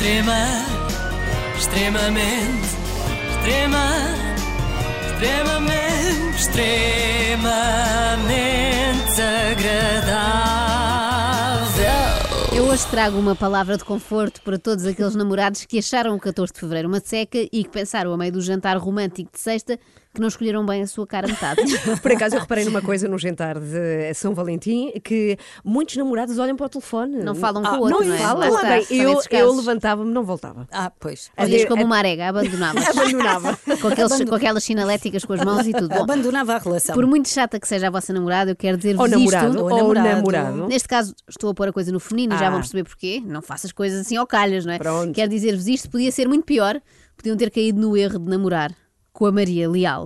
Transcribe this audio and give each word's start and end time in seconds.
Extrema, 0.00 0.46
extremamente, 1.58 2.68
extrema, 3.36 3.86
extremamente, 5.12 6.36
extremamente 6.38 7.50
agradável. 9.60 10.70
Eu 12.56 12.64
hoje 12.64 12.86
trago 12.86 13.18
uma 13.18 13.36
palavra 13.36 13.76
de 13.76 13.84
conforto 13.84 14.40
para 14.40 14.58
todos 14.58 14.86
aqueles 14.86 15.14
namorados 15.14 15.66
que 15.66 15.78
acharam 15.78 16.16
o 16.16 16.18
14 16.18 16.50
de 16.50 16.60
fevereiro 16.60 16.88
uma 16.88 17.00
seca 17.00 17.36
e 17.36 17.62
que 17.62 17.68
pensaram, 17.68 18.10
a 18.14 18.16
meio 18.16 18.32
do 18.32 18.40
jantar 18.40 18.78
romântico 18.78 19.30
de 19.30 19.38
sexta, 19.38 19.78
que 20.12 20.20
não 20.20 20.26
escolheram 20.28 20.66
bem 20.66 20.82
a 20.82 20.86
sua 20.86 21.06
cara 21.06 21.28
metade. 21.28 21.62
Por 22.02 22.10
acaso 22.12 22.34
eu 22.34 22.40
reparei 22.40 22.64
numa 22.64 22.82
coisa 22.82 23.06
no 23.08 23.16
jantar 23.16 23.60
de 23.60 24.12
São 24.14 24.34
Valentim 24.34 24.90
que 25.04 25.38
muitos 25.64 25.96
namorados 25.96 26.36
olham 26.38 26.56
para 26.56 26.66
o 26.66 26.68
telefone. 26.68 27.22
Não 27.22 27.34
falam 27.34 27.64
Ah, 27.64 27.70
com 27.70 27.76
o 27.76 27.80
outro, 27.80 28.00
não 28.00 28.06
não 28.08 28.14
é? 28.14 28.18
falam. 28.18 28.52
Lá 28.52 28.62
Bem, 28.62 28.86
eu 28.90 29.20
eu 29.30 29.52
levantava-me, 29.54 30.12
não 30.12 30.24
voltava. 30.24 30.66
Ah, 30.72 30.90
pois. 30.98 31.30
Olhas 31.38 31.64
como 31.66 31.84
uma 31.84 31.96
arega, 31.96 32.28
abandonavas. 32.28 32.84
Abandonava. 32.90 33.58
com, 33.80 33.88
aqueles, 33.88 34.24
com 34.24 34.34
aquelas 34.34 34.64
sinaléticas 34.64 35.24
com 35.24 35.32
as 35.34 35.44
mãos 35.44 35.66
e 35.66 35.72
tudo. 35.72 35.88
Bom, 35.88 36.02
Abandonava 36.02 36.54
a 36.54 36.58
relação. 36.58 36.94
por 36.94 37.06
muito 37.06 37.28
chata 37.28 37.60
que 37.60 37.68
seja 37.68 37.86
a 37.86 37.90
vossa 37.90 38.12
namorada, 38.12 38.50
eu 38.50 38.56
quero 38.56 38.76
dizer-vos 38.76 39.00
Ou 39.02 39.08
namorado, 39.08 39.46
isto. 39.50 39.58
ou 39.62 39.70
Ou 39.70 39.76
namorado. 39.94 40.08
namorado. 40.08 40.66
Neste 40.68 40.88
caso, 40.88 41.14
estou 41.28 41.50
a 41.50 41.54
pôr 41.54 41.68
a 41.68 41.72
coisa 41.72 41.92
no 41.92 42.00
feminino 42.00 42.34
e 42.34 42.38
já 42.38 42.48
Ah. 42.48 42.50
vão 42.50 42.58
perceber 42.60 42.82
porquê. 42.84 43.22
Não 43.24 43.40
faças 43.42 43.70
coisas 43.70 44.00
assim 44.00 44.16
ao 44.16 44.26
calhas, 44.26 44.64
não 44.66 44.72
é? 44.72 44.78
Pronto. 44.78 45.12
Quero 45.14 45.30
dizer-vos 45.30 45.68
isto, 45.68 45.88
podia 45.88 46.10
ser 46.10 46.26
muito 46.26 46.44
pior. 46.44 46.80
Podiam 47.16 47.36
ter 47.36 47.50
caído 47.50 47.80
no 47.80 47.96
erro 47.96 48.18
de 48.18 48.28
namorar 48.28 48.72
com 49.12 49.26
a 49.26 49.32
Maria 49.32 49.68
Leal. 49.68 50.04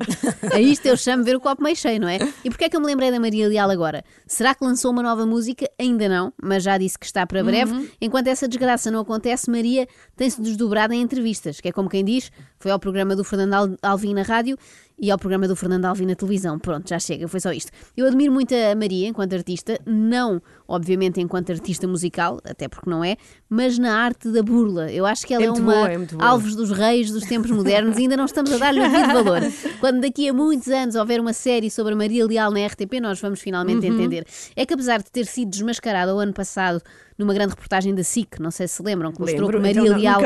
A 0.53 0.61
isto 0.61 0.87
eu 0.87 0.97
chamo 0.97 1.23
ver 1.25 1.37
o 1.37 1.41
copo 1.41 1.63
meio 1.63 1.77
cheio, 1.77 2.01
não 2.01 2.09
é? 2.09 2.19
E 2.45 2.49
porquê 2.51 2.65
é 2.65 2.69
que 2.69 2.77
eu 2.77 2.81
me 2.81 2.87
lembrei 2.87 3.11
da 3.11 3.21
Maria 3.21 3.47
Leal 3.49 3.71
agora? 3.71 4.03
Será 4.27 4.55
que 4.55 4.65
lançou 4.65 4.91
uma 4.91 5.03
nova 5.03 5.27
música? 5.27 5.69
Ainda 5.79 6.09
não, 6.09 6.33
mas 6.43 6.63
já 6.63 6.79
disse 6.79 6.99
que 6.99 7.07
está 7.07 7.27
para 7.27 7.43
breve. 7.45 7.91
Enquanto 8.01 8.29
essa 8.29 8.49
desgraça 8.49 8.91
não 8.91 9.01
acontece, 9.01 9.51
Maria 9.51 9.87
tem-se 10.17 10.41
desdobrado 10.41 10.95
em 10.95 11.03
entrevistas, 11.03 11.61
que 11.61 11.69
é 11.69 11.73
como 11.73 11.89
quem 11.89 12.05
diz, 12.05 12.31
foi 12.59 12.71
ao 12.71 12.79
programa 12.79 13.15
do 13.15 13.23
Fernando 13.25 13.55
Al- 13.55 13.77
Alvim 13.83 14.15
na 14.15 14.23
rádio 14.23 14.57
e 14.99 15.11
ao 15.11 15.19
programa 15.19 15.49
do 15.49 15.57
Fernando 15.57 15.85
Alvim 15.87 16.07
na 16.07 16.15
televisão. 16.15 16.59
Pronto, 16.59 16.89
já 16.89 16.99
chega, 16.99 17.27
foi 17.27 17.41
só 17.41 17.53
isto. 17.53 17.71
Eu 17.97 18.07
admiro 18.07 18.33
muito 18.33 18.55
a 18.55 18.75
Maria 18.75 19.09
enquanto 19.09 19.33
artista, 19.35 19.79
não, 19.85 20.41
obviamente, 20.69 21.21
enquanto 21.21 21.51
artista 21.51 21.87
musical, 21.89 22.41
até 22.45 22.69
porque 22.69 22.89
não 22.89 23.03
é, 23.05 23.17
mas 23.49 23.79
na 23.79 23.95
arte 23.97 24.31
da 24.31 24.43
burla. 24.43 24.91
Eu 24.93 25.05
acho 25.05 25.27
que 25.27 25.35
ela 25.35 25.43
É 25.45 25.47
é, 25.47 25.51
uma 25.51 25.61
boa, 25.75 25.93
é 25.93 25.99
alvos 26.21 26.55
dos 26.55 26.71
reis 26.71 27.11
dos 27.11 27.25
tempos 27.25 27.51
modernos 27.51 27.99
e 27.99 28.03
ainda 28.03 28.17
não 28.17 28.25
estamos 28.25 28.53
a 28.53 28.57
dar-lhe 28.57 28.81
o 28.81 28.91
devido 28.91 29.13
valor. 29.13 29.41
Quando 29.81 30.01
daqui 30.01 30.29
a 30.29 30.33
muitos 30.33 30.69
anos 30.69 30.95
houver 30.95 31.21
uma 31.21 31.33
série 31.33 31.71
sobre 31.71 31.93
a 31.93 31.97
Maria 31.97 32.25
Leal 32.25 32.51
na 32.51 32.65
RTP, 32.67 33.01
nós 33.01 33.21
vamos 33.21 33.41
finalmente 33.41 33.87
Uhum. 33.87 33.95
entender. 33.95 34.25
É 34.55 34.65
que 34.65 34.75
apesar 34.75 35.03
de 35.03 35.11
ter 35.11 35.27
sido 35.27 35.51
desmascarada 35.51 36.15
o 36.15 36.19
ano 36.19 36.33
passado 36.33 36.81
numa 37.19 37.33
grande 37.33 37.51
reportagem 37.51 37.95
da 37.95 38.03
SIC, 38.03 38.41
não 38.41 38.51
sei 38.51 38.67
se 38.67 38.83
lembram, 38.83 39.13
que 39.13 39.21
mostrou 39.21 39.43
Lembro, 39.49 39.59
que 39.61 39.63
Maria 39.75 39.83
então 39.83 39.99
Leal 39.99 40.21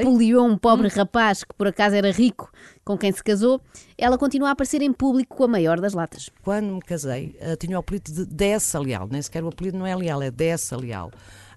espoliou 0.00 0.46
um 0.46 0.56
pobre 0.58 0.88
rapaz 0.88 1.44
que 1.44 1.54
por 1.54 1.68
acaso 1.68 1.94
era 1.94 2.10
rico 2.10 2.50
com 2.88 2.96
quem 2.96 3.12
se 3.12 3.22
casou, 3.22 3.60
ela 3.98 4.16
continua 4.16 4.48
a 4.48 4.52
aparecer 4.52 4.80
em 4.80 4.90
público 4.90 5.36
com 5.36 5.44
a 5.44 5.48
maior 5.48 5.78
das 5.78 5.92
latas. 5.92 6.30
Quando 6.42 6.72
me 6.72 6.80
casei, 6.80 7.36
eh, 7.38 7.54
tinha 7.54 7.76
o 7.76 7.80
apelido 7.80 8.10
de 8.10 8.24
Dessa 8.24 8.78
Leal, 8.78 9.06
nem 9.10 9.20
sequer 9.20 9.44
o 9.44 9.48
apelido 9.48 9.76
não 9.76 9.86
é 9.86 9.94
Leal, 9.94 10.22
é 10.22 10.30
Dessa 10.30 10.74
Leal. 10.74 11.10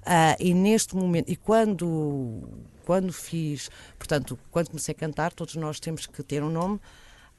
Ah, 0.05 0.35
e 0.37 0.53
neste 0.53 0.93
momento, 0.93 1.31
e 1.31 1.37
quando, 1.37 2.49
quando 2.85 3.13
fiz, 3.13 3.69
portanto, 3.97 4.37
quando 4.51 4.67
comecei 4.71 4.91
a 4.91 4.95
cantar, 4.95 5.31
todos 5.31 5.55
nós 5.55 5.79
temos 5.79 6.05
que 6.05 6.21
ter 6.21 6.43
um 6.43 6.49
nome, 6.49 6.81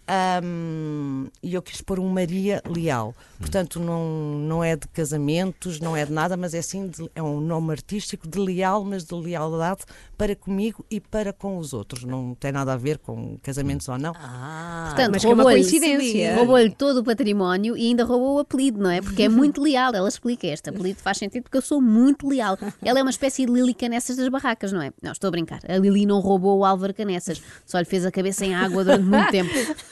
ahm, 0.06 1.26
e 1.42 1.54
eu 1.54 1.62
quis 1.62 1.80
pôr 1.80 1.98
um 1.98 2.08
Maria 2.08 2.62
Leal. 2.68 3.14
Portanto, 3.38 3.80
não, 3.80 4.04
não 4.38 4.62
é 4.64 4.76
de 4.76 4.86
casamentos, 4.88 5.80
não 5.80 5.96
é 5.96 6.04
de 6.06 6.12
nada, 6.12 6.36
mas 6.36 6.54
é 6.54 6.58
assim, 6.58 6.86
de- 6.88 7.10
é 7.14 7.22
um 7.22 7.40
nome 7.40 7.72
artístico 7.72 8.28
de 8.28 8.38
leal, 8.38 8.84
mas 8.84 9.04
de 9.04 9.14
lealdade 9.14 9.80
para 10.16 10.36
comigo 10.36 10.84
e 10.90 11.00
para 11.00 11.32
com 11.32 11.58
os 11.58 11.72
outros. 11.72 12.04
Não 12.04 12.34
tem 12.38 12.52
nada 12.52 12.72
a 12.72 12.76
ver 12.76 12.98
com 12.98 13.36
casamentos 13.42 13.88
ou 13.88 13.98
não. 13.98 14.12
Ah, 14.16 14.84
Portanto, 14.88 15.12
mas 15.12 15.22
que 15.22 15.26
é 15.26 15.30
uma 15.34 15.42
roubou-lhe- 15.42 15.62
coincidência. 15.62 16.36
Roubou-lhe 16.36 16.70
todo 16.70 16.98
o 16.98 17.04
património 17.04 17.76
e 17.76 17.88
ainda 17.88 18.04
roubou 18.04 18.36
o 18.36 18.38
apelido, 18.40 18.80
não 18.80 18.90
é? 18.90 19.00
Porque 19.00 19.22
é 19.24 19.28
muito 19.28 19.60
leal. 19.60 19.92
Ela 19.94 20.08
explica 20.08 20.46
este 20.46 20.70
apelido 20.70 21.00
faz 21.00 21.18
sentido 21.18 21.42
porque 21.44 21.56
eu 21.56 21.62
sou 21.62 21.80
muito 21.80 22.28
leal. 22.28 22.56
Ela 22.82 23.00
é 23.00 23.02
uma 23.02 23.10
espécie 23.10 23.44
de 23.44 23.52
Lili 23.52 23.74
Canessas 23.74 24.16
das 24.16 24.28
barracas, 24.28 24.70
não 24.72 24.80
é? 24.82 24.92
Não, 25.02 25.10
estou 25.12 25.28
a 25.28 25.30
brincar. 25.32 25.60
A 25.68 25.76
Lili 25.78 26.06
não 26.06 26.20
roubou 26.20 26.58
o 26.60 26.64
Álvaro 26.64 26.94
Canessas, 26.94 27.42
só 27.66 27.78
lhe 27.78 27.84
fez 27.84 28.06
a 28.06 28.10
cabeça 28.12 28.44
em 28.46 28.54
água 28.54 28.84
durante 28.84 29.04
muito 29.04 29.30
tempo. 29.30 29.50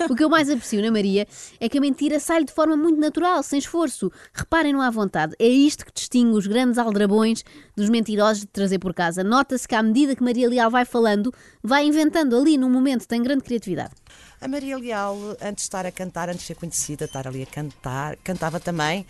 O 0.09 0.16
que 0.16 0.25
eu 0.25 0.28
mais 0.28 0.49
aprecio 0.49 0.81
na 0.83 0.91
Maria 0.91 1.27
é 1.59 1.69
que 1.69 1.78
a 1.78 1.81
mentira 1.81 2.19
sai 2.19 2.44
de 2.44 2.53
forma 2.53 2.77
muito 2.77 2.99
natural, 2.99 3.43
sem 3.43 3.59
esforço. 3.59 4.11
Reparem-no 4.33 4.81
à 4.81 4.91
vontade. 4.91 5.34
É 5.38 5.47
isto 5.47 5.84
que 5.84 5.93
distingue 5.93 6.37
os 6.37 6.47
grandes 6.47 6.78
aldrabões 6.78 7.44
dos 7.77 7.88
mentirosos 7.91 8.41
de 8.41 8.47
trazer 8.47 8.78
por 8.78 8.94
casa. 8.94 9.22
Nota-se 9.22 9.69
que 9.69 9.75
à 9.75 9.83
medida 9.83 10.16
que 10.16 10.22
Maria 10.22 10.49
Leal 10.49 10.71
vai 10.71 10.84
falando, 10.84 11.33
vai 11.62 11.84
inventando 11.84 12.37
ali 12.37 12.56
num 12.56 12.71
momento 12.71 13.06
tem 13.06 13.22
grande 13.22 13.43
criatividade. 13.44 13.93
A 14.41 14.49
Maria 14.49 14.78
Leal, 14.78 15.19
antes 15.43 15.56
de 15.56 15.61
estar 15.62 15.84
a 15.84 15.93
cantar, 15.93 16.31
antes 16.31 16.41
de 16.41 16.47
ser 16.47 16.55
conhecida, 16.55 17.05
estar 17.05 17.28
ali 17.28 17.43
a 17.43 17.47
cantar, 17.47 18.17
cantava 18.17 18.59
também 18.59 19.06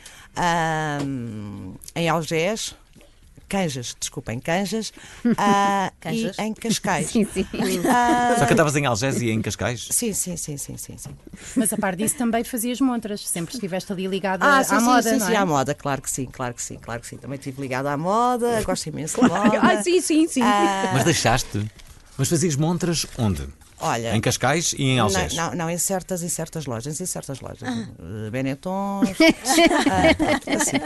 em 1.94 2.08
Algés, 2.08 2.74
Canjas, 3.50 3.96
desculpa, 3.98 4.32
em 4.32 4.38
Canjas, 4.38 4.92
ah, 5.36 5.92
Canjas? 6.00 6.38
e 6.38 6.42
em 6.42 6.54
Cascais. 6.54 7.10
Sim, 7.10 7.24
sim. 7.24 7.44
Ah, 7.88 8.36
Só 8.38 8.46
cantavas 8.46 8.76
em 8.76 8.86
Algés 8.86 9.20
e 9.20 9.28
em 9.30 9.42
Cascais? 9.42 9.88
sim, 9.90 10.12
sim, 10.14 10.36
sim, 10.36 10.56
sim, 10.56 10.76
sim, 10.76 10.96
sim. 10.96 11.10
Mas 11.56 11.72
a 11.72 11.76
par 11.76 11.96
disso 11.96 12.16
também 12.16 12.44
fazias 12.44 12.80
montras, 12.80 13.26
sempre 13.28 13.52
estiveste 13.54 13.92
ali 13.92 14.06
ligada 14.06 14.46
Ah, 14.46 14.62
sim, 14.62 14.74
à 14.76 14.78
sim, 14.78 14.84
moda, 14.86 15.02
sim, 15.02 15.16
não 15.18 15.26
sim, 15.26 15.32
é? 15.32 15.36
à 15.36 15.44
moda, 15.44 15.74
claro 15.74 16.00
que 16.00 16.10
sim, 16.10 16.26
claro 16.26 16.54
que 16.54 16.62
sim, 16.62 16.76
claro 16.76 17.00
que 17.00 17.08
sim. 17.08 17.16
Também 17.16 17.36
estive 17.38 17.60
ligada 17.60 17.90
à 17.90 17.96
moda, 17.96 18.62
gosto 18.62 18.86
imenso 18.88 19.20
de 19.20 19.28
moda. 19.28 19.60
Ah, 19.60 19.82
sim, 19.82 20.00
sim, 20.00 20.28
sim. 20.28 20.42
Ah, 20.44 20.90
Mas 20.94 21.04
deixaste? 21.04 21.66
Mas 22.16 22.28
fazias 22.28 22.54
montras 22.54 23.04
onde? 23.18 23.48
Olha, 23.80 24.14
Em 24.16 24.20
Cascais 24.20 24.74
e 24.78 24.84
em 24.84 24.98
Algés? 24.98 25.34
Não, 25.34 25.50
não, 25.50 25.56
não, 25.56 25.70
em 25.70 25.78
certas, 25.78 26.22
em 26.22 26.28
certas 26.28 26.66
lojas, 26.66 27.00
em 27.00 27.06
certas 27.06 27.40
lojas. 27.40 27.68
Uh, 27.68 28.30
Benettons, 28.30 29.08
ah, 29.10 30.14
pronto, 30.14 30.50
assim. 30.60 30.76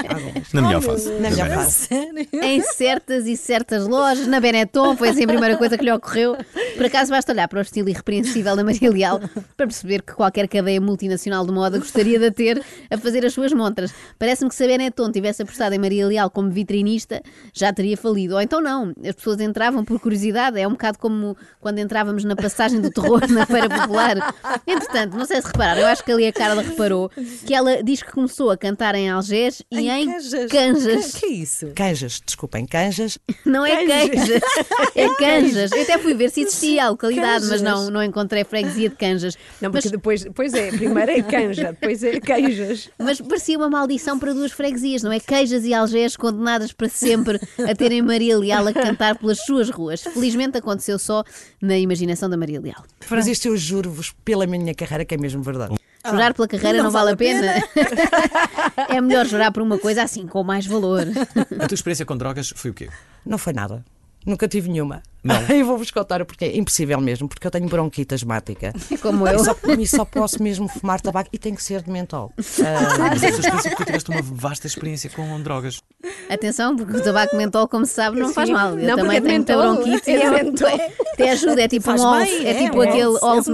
Na 0.53 0.63
melhor 0.63 0.83
fase. 0.83 1.11
Na 1.15 1.31
melhor 1.31 1.51
fase. 1.51 1.89
em 2.33 2.63
certas 2.63 3.27
e 3.27 3.37
certas 3.37 3.87
lojas, 3.87 4.27
na 4.27 4.41
Benetton, 4.41 4.97
foi 4.97 5.11
assim 5.11 5.25
a 5.25 5.29
primeira 5.29 5.57
coisa 5.57 5.77
que 5.77 5.85
lhe 5.85 5.93
ocorreu. 5.93 6.37
Por 6.77 6.87
acaso 6.87 7.11
basta 7.11 7.33
olhar 7.33 7.49
para 7.49 7.59
o 7.59 7.63
estilo 7.63 7.89
irrepreensível 7.89 8.57
da 8.57 8.65
Maria 8.65 8.91
Leal 8.91 9.21
para 9.57 9.67
perceber 9.67 10.03
que 10.03 10.13
qualquer 10.13 10.49
cadeia 10.49 10.81
multinacional 10.81 11.47
de 11.47 11.53
moda 11.53 11.79
gostaria 11.79 12.19
de 12.19 12.27
a 12.27 12.31
ter 12.33 12.65
a 12.91 12.97
fazer 12.99 13.25
as 13.25 13.33
suas 13.33 13.53
montras. 13.53 13.93
Parece-me 14.19 14.49
que 14.49 14.57
se 14.57 14.65
a 14.65 14.67
Benetton 14.67 15.11
tivesse 15.13 15.43
apostado 15.43 15.75
em 15.75 15.79
Maria 15.79 16.07
Leal 16.07 16.31
como 16.31 16.51
vitrinista, 16.51 17.23
já 17.53 17.73
teria 17.73 17.97
falido. 17.97 18.35
Ou 18.35 18.41
então 18.41 18.61
não, 18.61 18.93
as 19.07 19.15
pessoas 19.15 19.41
entravam 19.41 19.85
por 19.85 20.01
curiosidade, 20.01 20.59
é 20.59 20.67
um 20.67 20.73
bocado 20.73 20.99
como 20.99 21.37
quando 21.61 21.79
entrávamos 21.79 22.25
na 22.25 22.37
passagem 22.37 22.81
do 22.85 22.91
terror 22.91 23.21
na 23.31 23.47
Feira 23.47 23.69
Popular. 23.69 24.35
Entretanto, 24.67 25.17
não 25.17 25.25
sei 25.25 25.41
se 25.41 25.47
repararam, 25.47 25.81
eu 25.83 25.87
acho 25.87 26.05
que 26.05 26.13
ali 26.13 26.27
a 26.27 26.33
Carla 26.33 26.63
reparou 26.63 27.11
que 27.47 27.55
ela 27.55 27.83
diz 27.83 28.03
que 28.03 28.13
começou 28.13 28.51
a 28.51 28.57
cantar 28.57 28.95
em 28.95 29.11
Algés 29.11 29.63
e 29.71 29.89
em, 29.89 30.07
Canjas. 30.07 30.51
Canjas. 30.51 31.13
Que 31.15 31.27
é 31.27 31.29
isso? 31.31 31.67
Canjas, 31.75 32.21
desculpem, 32.25 32.67
Canjas. 32.67 33.19
Não 33.45 33.65
é 33.65 33.87
Canjas, 33.87 34.43
é 34.95 35.09
Canjas. 35.15 35.73
Eu 35.73 35.83
até 35.83 35.99
fui 35.99 36.15
ver 36.15 36.31
se 36.31 36.43
existia 36.43 36.85
a 36.87 36.89
localidade, 36.91 37.47
mas 37.47 37.63
não, 37.63 37.91
não 37.91 38.03
encontrei 38.03 38.45
freguesia 38.45 38.89
de 38.89 38.97
Canjas. 38.97 39.37
Não, 39.61 39.71
porque 39.71 39.89
Mas, 39.89 39.93
depois, 39.93 40.25
depois 40.25 40.55
é, 40.55 40.71
primeiro 40.71 41.11
é 41.11 41.23
canja, 41.23 41.73
depois 41.73 42.03
é 42.03 42.21
queijas. 42.21 42.91
mas 42.99 43.21
parecia 43.21 43.57
uma 43.57 43.69
maldição 43.71 44.19
para 44.19 44.33
duas 44.33 44.53
freguesias, 44.53 45.03
não 45.03 45.13
é? 45.13 45.21
Queijas 45.21 45.65
e 45.65 45.73
Algés 45.75 46.17
condenadas 46.17 46.73
para 46.73 46.89
sempre 46.89 47.41
a 47.69 47.75
terem 47.75 48.03
Maria 48.03 48.37
Leal 48.39 48.67
a 48.67 48.73
cantar 48.73 49.17
pelas 49.19 49.39
suas 49.45 49.71
ruas. 49.71 50.03
Felizmente 50.03 50.59
aconteceu 50.59 50.99
só 50.99 51.23
na 51.61 51.79
imaginação 51.79 52.29
da 52.29 52.37
Maria 52.37 52.61
Leal. 52.61 52.74
Mas 53.11 53.27
isto 53.27 53.49
eu 53.49 53.57
juro-vos 53.57 54.15
pela 54.25 54.47
minha 54.47 54.75
carreira 54.75 55.05
que 55.05 55.15
é 55.15 55.19
mesmo 55.19 55.43
verdade. 55.43 55.75
Jurar 56.07 56.35
pela 56.35 56.47
carreira 56.49 56.79
não, 56.79 56.85
não 56.85 56.91
vale 56.91 57.13
a 57.13 57.15
vale 57.15 57.39
a 57.39 57.63
pena. 57.63 57.65
é 58.89 59.01
melhor 59.01 59.27
jurar 59.27 59.51
por 59.53 59.63
uma 59.63 59.79
coisa 59.79 60.03
assim, 60.03 60.27
com 60.27 60.43
mais 60.45 60.67
valor. 60.67 61.07
A 61.59 61.67
tua 61.67 61.75
experiência 61.75 62.05
com 62.05 62.17
drogas 62.17 62.53
foi 62.55 62.71
o 62.71 62.75
quê? 62.75 62.89
Não 63.25 63.39
foi 63.39 63.53
nada. 63.53 63.85
Nunca 64.27 64.49
tive 64.49 64.71
nenhuma. 64.71 65.03
Não? 65.23 65.37
Eu 65.49 65.67
vou-vos 65.67 65.91
contar 65.91 66.21
o 66.23 66.27
porquê. 66.27 66.47
É 66.47 66.57
impossível 66.57 66.99
mesmo, 67.01 67.29
porque 67.29 67.47
eu 67.47 67.51
tenho 67.51 67.67
bronquite 67.69 68.15
asmática. 68.15 68.73
Como 69.01 69.27
eu. 69.27 69.37
E 69.37 69.39
só, 69.45 69.57
e 69.79 69.87
só 69.87 70.05
posso 70.05 70.43
mesmo 70.43 70.69
fumar 70.69 71.01
tabaco 71.01 71.31
e 71.33 71.39
tem 71.39 71.55
que 71.55 71.63
ser 71.63 71.83
de 71.83 71.91
mentol. 71.91 72.33
Ah, 72.39 72.99
Mas 72.99 73.23
essa 73.23 73.41
experiência 73.41 73.71
porque 73.71 73.85
tu 73.85 73.87
tiveste 73.87 74.11
uma 74.11 74.23
vasta 74.23 74.67
experiência 74.67 75.09
com 75.11 75.41
drogas. 75.43 75.81
Atenção, 76.29 76.77
porque 76.77 76.97
o 76.97 77.03
tabaco 77.03 77.37
mentol, 77.37 77.67
como 77.69 77.87
se 77.87 77.93
sabe, 77.95 78.19
não 78.21 78.33
faz 78.33 78.49
Sim. 78.49 78.55
mal. 78.55 78.79
Eu 78.79 78.87
Não, 78.87 78.97
também 78.97 79.17
é 79.17 79.21
tenho 79.21 79.35
muita 79.37 79.57
mentol. 79.57 79.75
bronquite 79.77 80.11
É 80.11 80.19
e 80.19 80.23
é- 80.23 80.31
mentol. 80.43 80.69
Até 81.15 81.31
ajuda, 81.31 81.63
é 81.63 81.69
tipo 81.69 81.85
Faz 81.85 82.01
um 82.01 82.11
bem, 82.13 82.21
olf, 82.21 82.47
é, 82.47 82.55
tipo 82.55 82.79
um 82.79 82.81
aquele 82.83 83.05
olf, 83.05 83.23
olf 83.23 83.49
é 83.49 83.51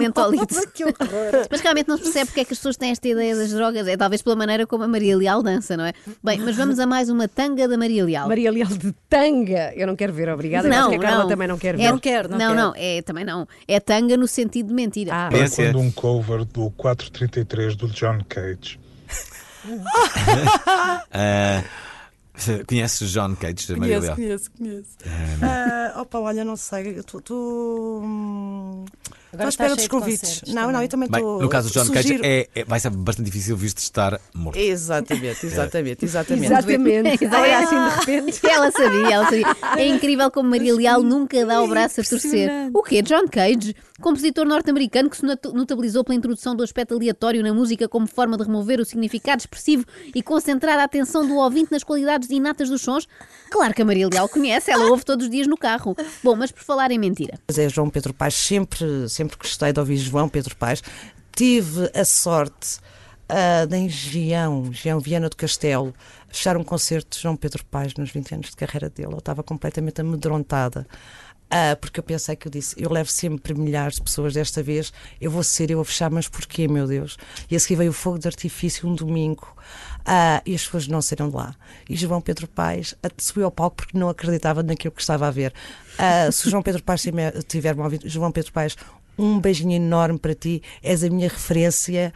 horror. 0.84 1.46
Mas 1.50 1.60
realmente 1.60 1.88
não 1.88 1.96
se 1.96 2.02
percebe 2.04 2.26
porque 2.26 2.40
é 2.40 2.44
que 2.44 2.52
as 2.52 2.58
pessoas 2.58 2.76
têm 2.76 2.90
esta 2.90 3.08
ideia 3.08 3.36
das 3.36 3.50
drogas. 3.52 3.86
É 3.86 3.96
talvez 3.96 4.22
pela 4.22 4.36
maneira 4.36 4.66
como 4.66 4.84
a 4.84 4.88
Maria 4.88 5.16
Leal 5.16 5.42
dança, 5.42 5.76
não 5.76 5.84
é? 5.84 5.92
Bem, 6.22 6.38
mas 6.40 6.56
vamos 6.56 6.78
a 6.78 6.86
mais 6.86 7.08
uma 7.08 7.28
tanga 7.28 7.68
da 7.68 7.76
Maria 7.76 8.04
Leal. 8.04 8.28
Maria 8.28 8.50
Leal 8.50 8.68
de 8.68 8.92
tanga. 9.08 9.72
Eu 9.76 9.86
não 9.86 9.94
quero 9.94 10.12
ver, 10.12 10.28
obrigada. 10.28 10.66
Eu 10.66 10.70
não, 10.72 10.78
acho 10.80 10.88
que 10.90 10.96
a 10.96 10.98
Carla 11.00 11.22
não. 11.22 11.28
também 11.28 11.48
não 11.48 11.58
quer 11.58 11.76
ver. 11.76 11.84
É- 11.84 11.90
Não 11.90 11.98
quero, 11.98 12.28
não 12.28 12.38
não, 12.38 12.46
quero. 12.48 12.60
não, 12.60 12.72
é, 12.76 13.02
também 13.02 13.24
não. 13.24 13.46
É 13.68 13.78
tanga 13.80 14.16
no 14.16 14.26
sentido 14.26 14.68
de 14.68 14.74
mentira. 14.74 15.10
Ah, 15.12 15.30
é. 15.32 15.48
quando 15.48 15.78
um 15.78 15.90
cover 15.90 16.44
do 16.44 16.70
433 16.70 17.76
do 17.76 17.88
John 17.88 18.18
Cage. 18.28 18.78
Ah, 21.12 21.62
Conheces 22.66 23.10
John 23.12 23.34
Cage, 23.36 23.76
Maria 23.76 23.98
Conheço, 24.00 24.14
conheço, 24.16 24.50
conheço. 24.52 24.96
Ah, 25.42 26.00
opa, 26.00 26.18
olha, 26.18 26.44
não 26.44 26.56
sei. 26.56 26.98
eu 26.98 27.04
tô- 27.04 27.20
Estou 29.32 29.46
à 29.46 29.48
espera 29.48 29.76
dos 29.76 29.86
convites. 29.88 30.42
Não, 30.48 30.72
não, 30.72 30.82
eu 30.82 30.88
também 30.88 31.08
Bem, 31.08 31.20
estou. 31.20 31.40
no 31.40 31.48
caso 31.48 31.68
do 31.68 31.72
John 31.72 31.92
Cage, 31.92 32.08
sugiro- 32.08 32.24
é, 32.26 32.48
é- 32.54 32.64
vai 32.64 32.80
ser 32.80 32.90
bastante 32.90 33.26
difícil 33.26 33.56
visto 33.56 33.78
estar 33.78 34.20
morto. 34.34 34.56
Exatamente, 34.60 35.46
exatamente, 35.46 36.04
exatamente. 36.04 36.46
Exatamente. 36.46 37.24
Olha 37.26 37.58
assim 37.58 37.76
de 37.84 37.90
repente. 38.12 38.40
Ela 38.50 38.70
sabia, 38.70 39.14
ela 39.14 39.24
sabia. 39.24 39.46
É 39.76 39.86
incrível 39.86 40.30
como 40.30 40.50
Maria 40.50 40.74
Leal 40.74 41.02
nunca 41.02 41.44
dá 41.46 41.62
o 41.62 41.68
braço 41.68 42.00
a 42.00 42.04
torcer. 42.04 42.50
O 42.74 42.82
quê? 42.82 43.02
John 43.02 43.26
Cage, 43.28 43.74
compositor 44.00 44.44
norte-americano 44.46 45.08
que 45.08 45.16
se 45.16 45.24
not- 45.24 45.48
notabilizou 45.52 46.02
pela 46.04 46.16
introdução 46.16 46.54
do 46.56 46.62
aspecto 46.62 46.94
aleatório 46.94 47.42
na 47.42 47.52
música 47.54 47.88
como 47.88 48.06
forma 48.06 48.36
de 48.36 48.42
remover 48.44 48.80
o 48.80 48.84
significado 48.84 49.40
expressivo 49.40 49.84
e 50.14 50.22
concentrar 50.22 50.78
a 50.78 50.84
atenção 50.84 51.26
do 51.26 51.36
ouvinte 51.36 51.70
nas 51.70 51.84
qualidades 51.84 52.28
inatas 52.30 52.68
dos 52.68 52.82
sons. 52.82 53.06
Claro 53.50 53.72
que 53.74 53.82
a 53.82 53.84
Maria 53.84 54.08
Leal 54.08 54.28
conhece, 54.28 54.70
ela 54.70 54.86
ouve 54.86 55.04
todos 55.04 55.26
os 55.26 55.30
dias 55.30 55.46
no 55.46 55.56
carro. 55.56 55.96
Bom, 56.22 56.34
mas 56.36 56.50
por 56.50 56.62
falar 56.62 56.90
em 56.90 56.98
mentira. 56.98 57.38
Mas 57.48 57.58
é 57.58 57.68
João 57.68 57.88
Pedro 57.90 58.12
Paes, 58.14 58.34
sempre, 58.34 59.08
sempre 59.20 59.36
gostei 59.36 59.72
de 59.72 59.78
ouvir 59.80 59.96
João 59.98 60.28
Pedro 60.28 60.56
Paes. 60.56 60.82
Tive 61.36 61.90
a 61.94 62.04
sorte 62.04 62.78
de 63.68 63.76
em 63.76 63.88
Gião, 63.88 64.72
Gião 64.72 64.98
Viana 64.98 65.28
do 65.28 65.36
Castelo, 65.36 65.94
fechar 66.28 66.56
um 66.56 66.64
concerto 66.64 67.16
de 67.16 67.22
João 67.22 67.36
Pedro 67.36 67.64
Paes 67.66 67.94
nos 67.94 68.10
20 68.10 68.34
anos 68.34 68.50
de 68.50 68.56
carreira 68.56 68.88
dele. 68.90 69.12
Eu 69.12 69.18
estava 69.18 69.42
completamente 69.42 70.00
amedrontada. 70.00 70.86
ah, 71.48 71.76
porque 71.80 72.00
eu 72.00 72.04
pensei 72.04 72.34
que 72.36 72.46
eu 72.48 72.50
disse, 72.50 72.74
eu 72.76 72.90
levo 72.90 73.10
sempre 73.10 73.54
milhares 73.54 73.96
de 73.96 74.02
pessoas 74.02 74.34
desta 74.34 74.62
vez, 74.62 74.92
eu 75.20 75.30
vou 75.30 75.42
ser 75.44 75.70
eu 75.70 75.80
a 75.80 75.84
fechar, 75.84 76.08
mas 76.10 76.28
porquê, 76.28 76.66
meu 76.68 76.86
Deus? 76.86 77.16
E 77.50 77.56
a 77.56 77.60
seguir 77.60 77.76
veio 77.76 77.90
o 77.90 77.94
fogo 77.94 78.18
de 78.18 78.26
artifício 78.28 78.88
um 78.88 78.94
domingo 78.94 79.46
ah, 80.04 80.40
e 80.46 80.54
as 80.54 80.64
pessoas 80.64 80.86
não 80.88 81.00
saíram 81.02 81.28
de 81.28 81.36
lá. 81.36 81.54
E 81.88 81.94
João 81.96 82.20
Pedro 82.20 82.46
Paes 82.48 82.94
subiu 83.18 83.44
ao 83.46 83.50
palco 83.52 83.76
porque 83.76 83.96
não 83.98 84.08
acreditava 84.08 84.62
naquilo 84.62 84.92
que 84.92 85.00
estava 85.00 85.26
a 85.28 85.30
ver. 85.30 85.52
Se 86.32 86.48
João 86.50 86.62
Pedro 86.62 86.82
Paes 86.82 87.02
tiver- 87.02 87.42
tiver-me 87.44 87.82
ouvido, 87.82 88.08
João 88.08 88.30
Pedro 88.32 88.52
Paes, 88.52 88.76
um 89.18 89.40
beijinho 89.40 89.72
enorme 89.72 90.18
para 90.18 90.34
ti, 90.34 90.62
és 90.82 91.04
a 91.04 91.10
minha 91.10 91.28
referência. 91.28 92.12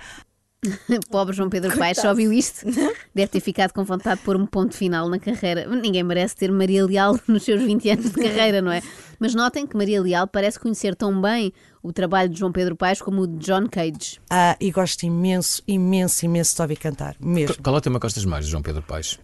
Pobre 1.10 1.34
João 1.34 1.50
Pedro 1.50 1.76
Paes, 1.76 1.98
só 1.98 2.10
ouviu 2.10 2.32
isto? 2.32 2.66
Deve 3.14 3.28
ter 3.28 3.40
ficado 3.40 3.72
com 3.72 3.84
vontade 3.84 4.20
de 4.20 4.24
pôr 4.24 4.36
um 4.36 4.46
ponto 4.46 4.74
final 4.74 5.08
na 5.08 5.18
carreira. 5.18 5.66
Ninguém 5.66 6.02
merece 6.02 6.36
ter 6.36 6.50
Maria 6.50 6.84
Leal 6.84 7.18
nos 7.28 7.42
seus 7.42 7.62
20 7.62 7.90
anos 7.90 8.10
de 8.10 8.22
carreira, 8.22 8.62
não 8.62 8.72
é? 8.72 8.82
Mas 9.18 9.34
notem 9.34 9.66
que 9.66 9.76
Maria 9.76 10.00
Leal 10.00 10.26
parece 10.26 10.58
conhecer 10.58 10.94
tão 10.94 11.20
bem 11.20 11.52
o 11.82 11.92
trabalho 11.92 12.28
de 12.28 12.38
João 12.38 12.52
Pedro 12.52 12.74
Paes 12.76 13.00
como 13.00 13.22
o 13.22 13.26
de 13.26 13.44
John 13.44 13.68
Cage. 13.68 14.20
Ah, 14.30 14.56
e 14.60 14.70
gosto 14.70 15.04
imenso, 15.04 15.62
imenso, 15.68 16.24
imenso 16.24 16.56
de 16.56 16.62
ouvir 16.62 16.76
cantar. 16.76 17.16
Mesmo. 17.20 17.62
Qual 17.62 17.74
é 17.74 17.78
o 17.78 17.80
tema 17.80 17.98
que 17.98 18.02
gostas 18.06 18.24
mais 18.24 18.46
de 18.46 18.50
João 18.50 18.62
Pedro 18.62 18.82
Paes? 18.82 19.18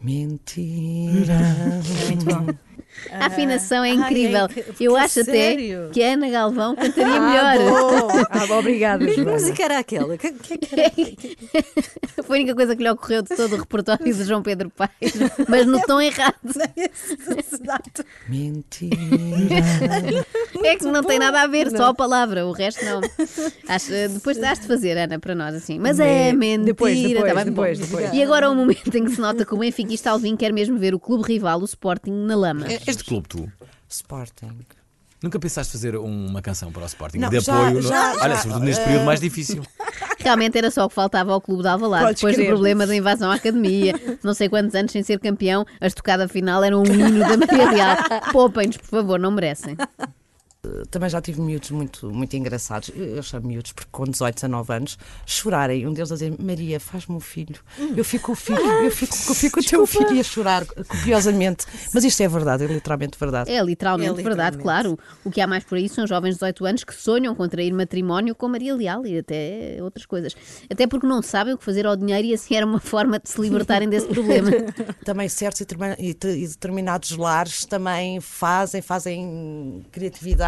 Mentira. 0.00 1.34
É 1.34 2.06
muito 2.06 2.24
bom. 2.24 2.65
A 3.10 3.26
afinação 3.26 3.84
é 3.84 3.90
ai, 3.90 3.94
incrível. 3.96 4.46
é 4.56 4.64
Eu 4.80 4.92
que 4.94 4.98
acho 5.00 5.24
sério? 5.24 5.84
até 5.84 5.92
que 5.92 6.02
a 6.02 6.12
Ana 6.14 6.28
Galvão 6.30 6.74
cantaria 6.76 7.14
Ah, 7.16 7.54
melhor. 7.54 7.58
bom. 7.70 8.08
Ah, 8.30 8.46
bom, 8.46 8.58
obrigada, 8.58 9.06
Que 9.06 9.20
música 9.24 9.62
era 9.64 9.78
aquela? 9.78 10.16
Que, 10.18 10.32
que, 10.32 10.58
que 10.58 10.80
era? 10.80 10.92
Foi 12.26 12.38
a 12.38 12.40
única 12.40 12.54
coisa 12.54 12.74
que 12.74 12.82
lhe 12.82 12.90
ocorreu 12.90 13.22
de 13.22 13.36
todo 13.36 13.54
o 13.54 13.58
repertório 13.58 14.04
de 14.04 14.24
João 14.24 14.42
Pedro 14.42 14.70
Paes, 14.70 14.90
mas 15.48 15.66
no 15.66 15.80
tom 15.82 16.00
errado. 16.00 16.34
Mentira. 18.28 18.96
É 20.64 20.76
que 20.76 20.84
não 20.86 21.02
tem 21.02 21.18
nada 21.18 21.42
a 21.42 21.46
ver, 21.46 21.70
só 21.70 21.86
a 21.86 21.94
palavra, 21.94 22.46
o 22.46 22.52
resto 22.52 22.84
não. 22.84 23.00
Acho, 23.68 23.90
depois 24.12 24.42
has 24.42 24.60
de 24.60 24.66
fazer, 24.66 24.96
Ana, 24.98 25.18
para 25.18 25.34
nós 25.34 25.54
assim. 25.54 25.78
Mas 25.78 26.00
é 26.00 26.32
Bem, 26.32 26.36
mentira. 26.36 26.64
depois, 26.64 27.00
depois, 27.00 27.32
tá 27.34 27.44
depois, 27.44 27.78
depois. 27.78 28.12
E 28.12 28.22
agora 28.22 28.46
é 28.46 28.48
o 28.48 28.54
momento 28.54 28.94
em 28.96 29.04
que 29.04 29.10
se 29.12 29.20
nota 29.20 29.44
que 29.44 29.54
o 29.54 29.58
benfiquista 29.58 30.10
Alvin 30.10 30.36
quer 30.36 30.52
mesmo 30.52 30.78
ver 30.78 30.94
o 30.94 30.98
clube 30.98 31.24
rival, 31.26 31.60
o 31.60 31.64
Sporting, 31.64 32.10
na 32.12 32.34
lama. 32.36 32.66
É- 32.86 32.90
És 32.90 32.96
de 32.96 33.04
clube 33.04 33.28
tu? 33.28 33.50
Sporting. 33.88 34.58
Nunca 35.22 35.38
pensaste 35.38 35.72
fazer 35.72 35.96
uma 35.96 36.42
canção 36.42 36.70
para 36.70 36.82
o 36.82 36.86
Sporting 36.86 37.18
Não, 37.18 37.30
de 37.30 37.40
já- 37.40 37.54
apoio? 37.54 37.74
no- 37.74 37.82
já- 37.82 38.12
Olha, 38.20 38.34
já, 38.34 38.36
sobretudo 38.42 38.64
neste 38.64 38.84
período 38.84 39.04
mais 39.06 39.20
difícil. 39.20 39.62
Realmente 40.20 40.58
era 40.58 40.70
só 40.70 40.84
o 40.84 40.88
que 40.88 40.94
faltava 40.94 41.32
ao 41.32 41.40
clube 41.40 41.62
de 41.62 41.68
Alvalade. 41.68 42.04
Podes 42.04 42.20
Depois 42.20 42.34
do 42.34 42.38
crer. 42.40 42.48
problema 42.48 42.86
da 42.86 42.94
invasão 42.96 43.30
à 43.30 43.34
academia, 43.36 43.94
não 44.22 44.34
sei 44.34 44.48
quantos 44.48 44.74
anos 44.74 44.90
sem 44.92 45.02
ser 45.02 45.18
campeão, 45.20 45.64
a 45.80 45.86
estocada 45.86 46.26
final 46.28 46.62
era 46.64 46.76
um 46.76 46.84
hino 46.84 47.18
da 47.20 47.36
Maria 47.36 47.70
Real. 47.70 47.96
Poupem-nos, 48.32 48.76
por 48.76 48.86
favor, 48.88 49.18
não 49.18 49.30
merecem. 49.30 49.76
Também 50.90 51.08
já 51.10 51.20
tive 51.20 51.40
miúdos 51.40 51.70
muito, 51.70 52.10
muito 52.10 52.36
engraçados. 52.36 52.90
Eu 52.94 53.22
chamo 53.22 53.46
miúdos 53.48 53.72
porque 53.72 53.88
com 53.92 54.04
18, 54.04 54.34
19 54.34 54.72
anos 54.72 54.98
chorarem. 55.24 55.86
Um 55.86 55.92
deles 55.92 56.10
a 56.10 56.14
dizer: 56.14 56.34
Maria, 56.38 56.78
faz-me 56.80 57.14
um 57.16 57.20
filho. 57.20 57.56
Eu 57.96 58.04
fico 58.04 58.32
o 58.32 58.34
filho, 58.34 58.58
eu 58.60 58.90
fico, 58.90 59.14
eu 59.28 59.34
fico 59.34 59.60
o 59.60 59.64
teu 59.64 59.86
filho 59.86 60.14
e 60.14 60.20
a 60.20 60.24
chorar 60.24 60.64
copiosamente. 60.66 61.66
Mas 61.94 62.04
isto 62.04 62.22
é 62.22 62.28
verdade, 62.28 62.64
é 62.64 62.66
literalmente 62.66 63.18
verdade. 63.18 63.50
É 63.50 63.62
literalmente, 63.62 64.20
É 64.20 64.22
verdade, 64.22 64.56
literalmente. 64.56 64.96
claro. 64.96 64.98
O 65.24 65.30
que 65.30 65.40
há 65.40 65.46
mais 65.46 65.64
por 65.64 65.76
aí 65.76 65.88
são 65.88 66.06
jovens 66.06 66.30
de 66.30 66.36
18 66.36 66.64
anos 66.66 66.84
que 66.84 66.94
sonham 66.94 67.34
com 67.34 67.48
trair 67.48 67.72
matrimónio 67.72 68.34
com 68.34 68.48
Maria 68.48 68.74
Leal 68.74 69.06
e 69.06 69.18
até 69.18 69.78
outras 69.80 70.06
coisas. 70.06 70.34
Até 70.70 70.86
porque 70.86 71.06
não 71.06 71.22
sabem 71.22 71.54
o 71.54 71.58
que 71.58 71.64
fazer 71.64 71.86
ao 71.86 71.96
dinheiro 71.96 72.26
e 72.28 72.34
assim 72.34 72.54
era 72.56 72.66
uma 72.66 72.80
forma 72.80 73.18
de 73.18 73.28
se 73.28 73.40
libertarem 73.40 73.88
desse 73.88 74.06
problema. 74.06 74.50
Também 75.04 75.28
certos 75.28 75.60
e 75.60 75.64
determin- 75.64 75.94
te- 76.14 76.46
determinados 76.48 77.10
lares 77.16 77.64
também 77.64 78.20
fazem, 78.20 78.80
fazem 78.82 79.84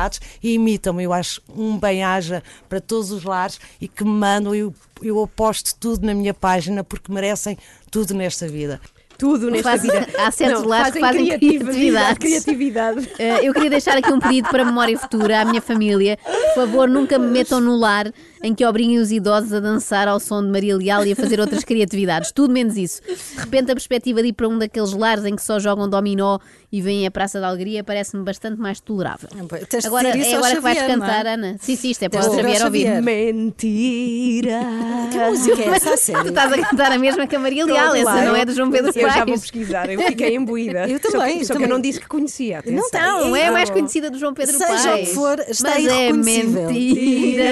criatividades 0.08 0.20
e 0.42 0.54
imitam. 0.54 1.00
Eu 1.00 1.12
acho 1.12 1.40
um 1.54 1.78
bem-aja 1.78 2.42
para 2.68 2.80
todos 2.80 3.10
os 3.12 3.24
lares 3.24 3.60
e 3.80 3.86
que 3.88 4.04
me 4.04 4.10
mandam. 4.10 4.54
Eu, 4.54 4.74
eu 5.02 5.22
aposto 5.22 5.74
tudo 5.78 6.06
na 6.06 6.14
minha 6.14 6.34
página 6.34 6.82
porque 6.82 7.12
merecem 7.12 7.56
tudo 7.90 8.14
nesta 8.14 8.48
vida. 8.48 8.80
Tudo 9.16 9.50
nesta 9.50 9.70
Faz- 9.70 9.82
vida. 9.82 10.06
há 10.16 10.30
certos 10.30 10.62
Não, 10.62 10.68
lares 10.68 10.92
que 10.92 11.00
fazem 11.00 11.26
criatividades. 11.26 12.18
criatividade. 12.18 13.10
Eh, 13.18 13.48
eu 13.48 13.52
queria 13.52 13.70
deixar 13.70 13.96
aqui 13.96 14.12
um 14.12 14.20
pedido 14.20 14.48
para 14.48 14.62
a 14.62 14.64
memória 14.64 14.96
futura 14.96 15.40
à 15.40 15.44
minha 15.44 15.60
família. 15.60 16.16
Por 16.24 16.54
favor, 16.54 16.88
nunca 16.88 17.18
me 17.18 17.26
metam 17.26 17.60
no 17.60 17.74
lar 17.76 18.12
em 18.44 18.54
que 18.54 18.64
obriguem 18.64 18.98
os 18.98 19.10
idosos 19.10 19.52
a 19.52 19.58
dançar 19.58 20.06
ao 20.06 20.20
som 20.20 20.40
de 20.40 20.48
Maria 20.48 20.76
Leal 20.76 21.04
e 21.04 21.10
a 21.10 21.16
fazer 21.16 21.40
outras 21.40 21.64
criatividades. 21.64 22.30
Tudo 22.30 22.52
menos 22.52 22.76
isso. 22.76 23.02
De 23.02 23.40
repente, 23.40 23.72
a 23.72 23.74
perspectiva 23.74 24.22
de 24.22 24.28
ir 24.28 24.32
para 24.34 24.46
um 24.48 24.56
daqueles 24.56 24.92
lares 24.92 25.24
em 25.24 25.34
que 25.34 25.42
só 25.42 25.58
jogam 25.58 25.88
dominó 25.90 26.38
e 26.70 26.82
vêm 26.82 27.06
a 27.06 27.10
Praça 27.10 27.40
da 27.40 27.48
Alegria 27.48 27.82
parece-me 27.82 28.22
bastante 28.22 28.60
mais 28.60 28.78
tolerável. 28.80 29.28
Tens 29.68 29.82
de 29.82 29.86
Agora 29.86 30.08
é 30.08 30.34
agora 30.34 30.54
que 30.56 30.60
vais 30.60 30.78
Xavier, 30.78 30.84
é? 30.84 30.86
cantar, 31.00 31.26
Ana. 31.26 31.56
Sim, 31.60 31.76
sim, 31.76 31.90
isto 31.90 32.02
é 32.02 32.08
para 32.10 32.20
Tens 32.20 32.32
o 32.32 32.36
Xavier 32.36 32.64
ouvir. 32.64 32.84
Xavier. 32.86 33.02
Mentira. 33.02 34.60
Que 35.08 35.16
música 35.18 35.62
é 35.62 35.68
essa, 35.68 36.18
a 36.18 36.22
Tu 36.22 36.28
estás 36.28 36.52
a 36.52 36.58
cantar 36.58 36.92
a 36.92 36.98
mesma 36.98 37.26
que 37.26 37.34
a 37.34 37.38
Maria 37.38 37.64
Leal, 37.64 37.94
essa 37.94 38.22
não 38.26 38.36
é 38.36 38.44
do 38.44 38.52
João 38.54 38.70
Pedro 38.70 38.92
Eu 38.94 39.08
já 39.08 39.16
vou 39.16 39.26
Paes. 39.28 39.40
pesquisar, 39.40 39.88
eu 39.90 39.98
fiquei 40.02 40.34
imbuída. 40.36 40.80
Eu 40.88 40.98
Só 40.98 41.06
que- 41.06 41.12
também, 41.12 41.44
Só, 41.44 41.54
que 41.56 41.62
eu 41.64 41.68
não 41.68 41.80
disse 41.80 41.98
que 41.98 42.06
conhecia. 42.06 42.62
Não. 42.66 42.82
Não, 42.92 43.34
é 43.34 43.46
a 43.46 43.52
mais 43.52 43.70
Ah, 43.70 43.72
conhecida 43.72 44.10
do 44.10 44.18
João 44.18 44.34
Pedro 44.34 44.54
Seja 44.54 44.72
o 44.74 44.76
Paes. 44.92 45.08
que 45.08 45.14
for, 45.14 45.38
está 45.48 45.70
Mas 45.70 45.86
é 45.86 46.12
mentira. 46.12 47.44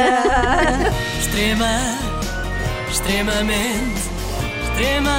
Extrema, 1.18 1.66
extremamente, 2.90 4.00
extrema, 4.70 5.18